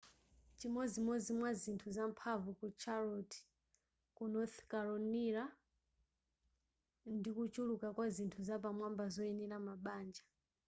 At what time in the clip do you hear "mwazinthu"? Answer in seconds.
1.41-1.87